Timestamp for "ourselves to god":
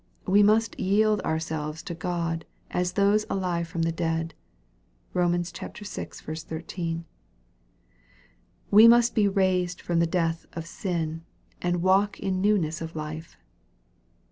1.21-2.43